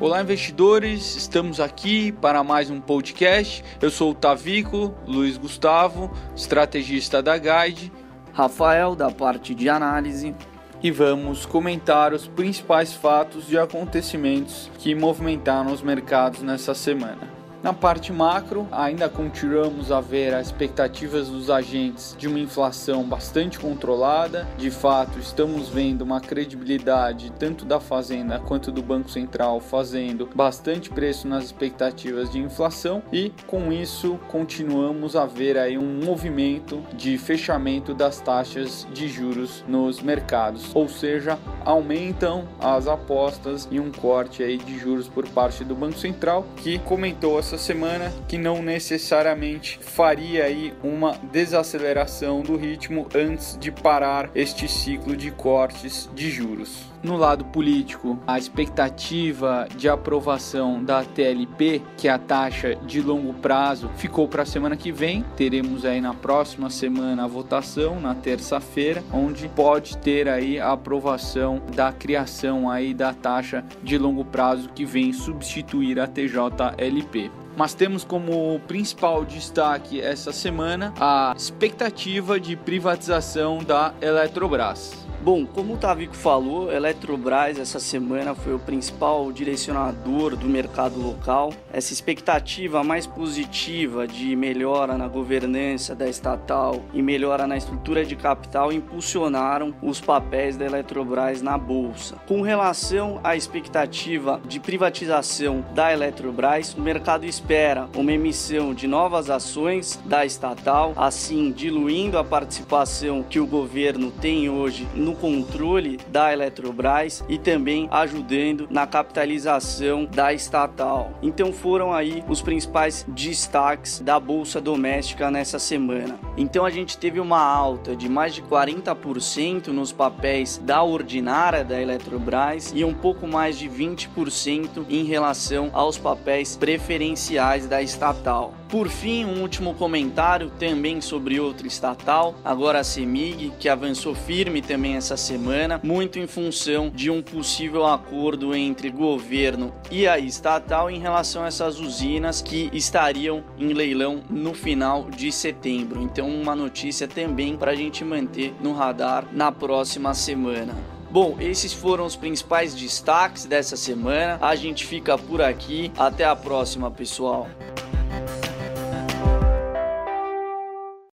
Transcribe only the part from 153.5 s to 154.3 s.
em leilão